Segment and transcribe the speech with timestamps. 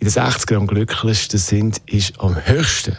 [0.00, 2.96] in den 60er am glücklichsten sind, ist am höchsten.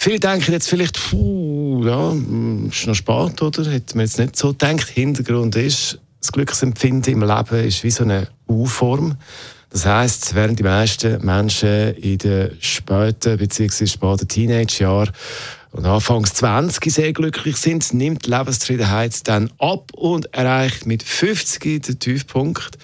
[0.00, 3.68] Viele denken jetzt vielleicht, puh, ja, ist noch spät, oder?
[3.68, 4.86] Hätte man jetzt nicht so gedacht.
[4.86, 9.16] Hintergrund ist, das Glücksempfinden im Leben ist wie so eine U-Form.
[9.70, 13.88] Das heißt, während die meisten Menschen in den späten bzw.
[13.88, 15.10] späten Teenagejahren
[15.72, 21.82] und anfangs 20 sehr glücklich sind, nimmt die Lebenszufriedenheit dann ab und erreicht mit 50
[21.82, 22.78] den Tiefpunkt.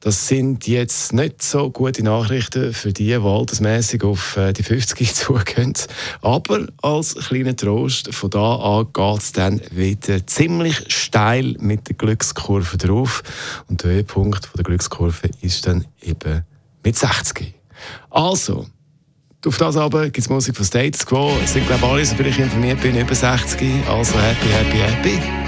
[0.00, 5.14] Das sind jetzt nicht so gute Nachrichten für die, die altersmässig auf äh, die 50
[5.14, 5.74] zugehen.
[6.22, 11.96] Aber als kleiner Trost, von da an geht es dann wieder ziemlich steil mit der
[11.96, 13.22] Glückskurve drauf.
[13.68, 16.44] Und der Höhepunkt der Glückskurve ist dann eben
[16.84, 17.54] mit 60.
[18.10, 18.66] Also,
[19.46, 21.32] auf das aber gibt es Musik von States Quo.
[21.42, 23.86] Es sind, glaube ich, alle, so viel ich informiert bin, über 60.
[23.88, 25.47] Also happy, happy, happy.